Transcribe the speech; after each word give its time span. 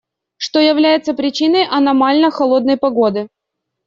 Что 0.37 0.57
является 0.59 1.13
причиной 1.13 1.67
аномально 1.69 2.31
холодной 2.31 2.75
погоды? 2.75 3.27